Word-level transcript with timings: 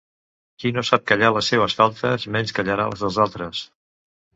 Qui 0.63 0.71
no 0.77 0.83
sap 0.89 1.05
callar 1.11 1.29
les 1.37 1.51
seves 1.55 1.77
faltes, 1.83 2.29
menys 2.39 2.59
callarà 2.61 2.91
les 2.95 3.09
dels 3.09 3.25
altres. 3.29 3.67